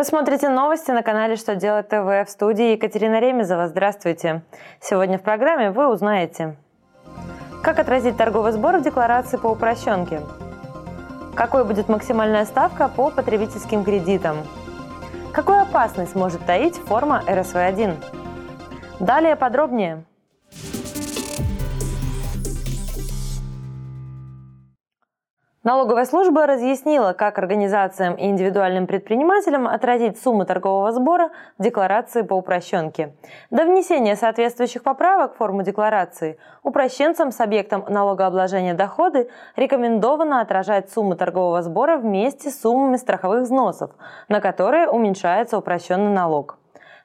[0.00, 3.68] Вы смотрите новости на канале «Что делать ТВ» в студии Екатерина Ремезова.
[3.68, 4.40] Здравствуйте.
[4.80, 6.56] Сегодня в программе вы узнаете,
[7.62, 10.22] как отразить торговый сбор в декларации по упрощенке,
[11.34, 14.38] какой будет максимальная ставка по потребительским кредитам,
[15.34, 18.02] какую опасность может таить форма РСВ-1.
[19.00, 20.04] Далее подробнее–
[25.62, 32.32] Налоговая служба разъяснила, как организациям и индивидуальным предпринимателям отразить сумму торгового сбора в декларации по
[32.32, 33.14] упрощенке.
[33.50, 41.14] До внесения соответствующих поправок в форму декларации упрощенцам с объектом налогообложения доходы рекомендовано отражать сумму
[41.14, 43.90] торгового сбора вместе с суммами страховых взносов,
[44.28, 46.59] на которые уменьшается упрощенный налог.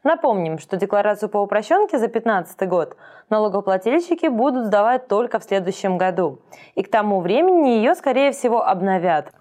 [0.05, 2.96] Напомним, что декларацию по упрощенке за 2015 год
[3.32, 6.38] налогоплательщики будут сдавать только в следующем году.
[6.76, 9.32] И к тому времени ее, скорее всего, обновят.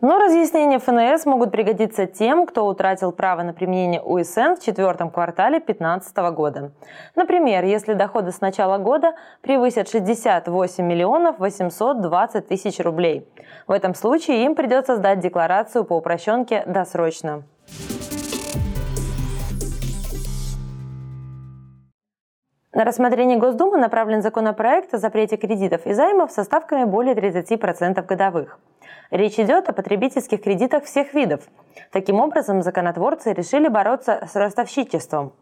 [0.00, 5.60] Но разъяснения ФНС могут пригодиться тем, кто утратил право на применение УСН в четвертом квартале
[5.60, 6.72] 2015 года.
[7.14, 9.12] Например, если доходы с начала года
[9.42, 13.28] превысят 68 миллионов 820 тысяч рублей.
[13.68, 17.44] В этом случае им придется сдать декларацию по упрощенке досрочно.
[22.80, 28.58] На рассмотрение Госдумы направлен законопроект о запрете кредитов и займов со ставками более 30% годовых.
[29.10, 31.42] Речь идет о потребительских кредитах всех видов.
[31.92, 35.34] Таким образом, законотворцы решили бороться с ростовщичеством.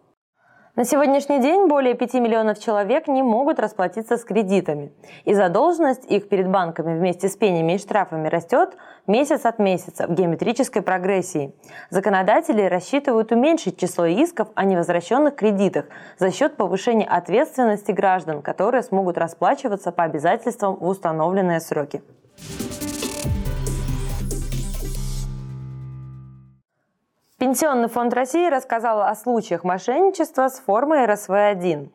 [0.79, 4.93] На сегодняшний день более 5 миллионов человек не могут расплатиться с кредитами.
[5.25, 8.77] И задолженность их перед банками вместе с пенями и штрафами растет
[9.09, 11.53] месяц от месяца в геометрической прогрессии.
[11.91, 19.19] Законодатели рассчитывают уменьшить число исков о невозвращенных кредитах за счет повышения ответственности граждан, которые смогут
[19.19, 22.05] расплачиваться по обязательствам в установленные сроки.
[27.39, 31.89] Пенсионный фонд России рассказал о случаях мошенничества с формой РСВ-1.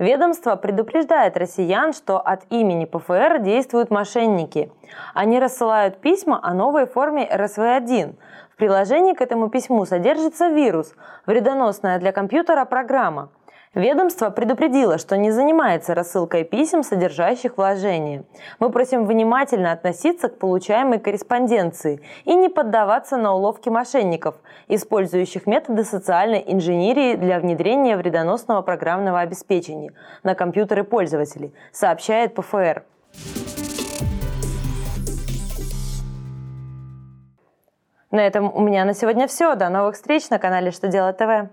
[0.00, 4.72] Ведомство предупреждает россиян, что от имени ПФР действуют мошенники.
[5.14, 8.16] Они рассылают письма о новой форме РСВ-1.
[8.52, 10.92] В приложении к этому письму содержится вирус,
[11.26, 13.28] вредоносная для компьютера программа–
[13.74, 18.24] Ведомство предупредило, что не занимается рассылкой писем, содержащих вложения.
[18.58, 24.36] Мы просим внимательно относиться к получаемой корреспонденции и не поддаваться на уловки мошенников,
[24.68, 29.92] использующих методы социальной инженерии для внедрения вредоносного программного обеспечения
[30.22, 32.84] на компьютеры пользователей, сообщает ПФР.
[38.10, 39.54] На этом у меня на сегодня все.
[39.54, 41.50] До новых встреч на канале «Что делать ТВ».